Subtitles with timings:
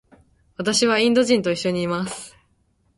[0.57, 2.35] 私はインド人と一緒にいます。